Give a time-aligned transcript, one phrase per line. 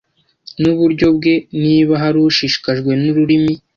[0.61, 3.53] nuburyo bweNiba hari ushishikajwe nururimi